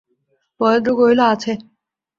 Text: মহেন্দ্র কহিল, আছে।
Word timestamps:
মহেন্দ্র 0.59 0.91
কহিল, 0.99 1.19
আছে। 1.31 1.51